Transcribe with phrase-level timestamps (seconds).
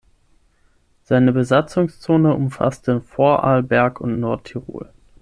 [1.03, 4.91] Seine Besatzungszone umfasste Vorarlberg und Nordtirol.